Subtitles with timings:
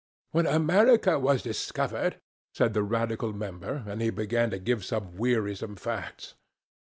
[0.31, 2.19] "When America was discovered,"
[2.55, 6.33] said the Radical member—and he began to give some wearisome facts.